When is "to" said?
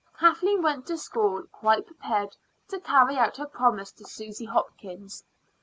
0.87-0.97, 2.69-2.79, 3.91-4.03